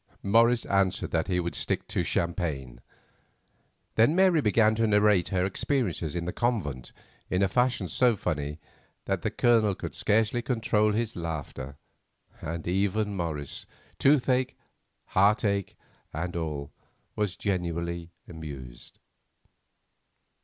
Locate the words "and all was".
16.11-17.37